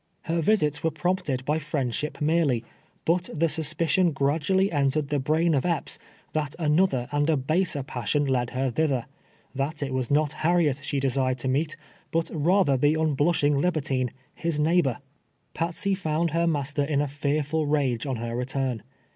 [0.23, 2.63] Her visits were prompted by friendship merely,
[3.05, 5.99] but the suspi cion gradually entered the brain of Epps,
[6.33, 9.05] that another and a baser passion led her thither—
[9.61, 11.77] that it was not Harriet she desired to meet,
[12.09, 14.97] but rather the unblush ing libertine, his neighbor.
[15.53, 18.81] Patsey found her master in a fearful rage on her return.